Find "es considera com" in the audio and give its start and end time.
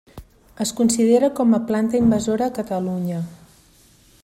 0.63-1.53